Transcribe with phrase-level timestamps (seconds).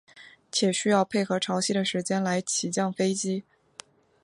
[0.51, 3.43] 且需要配合潮汐的时间来起降飞机。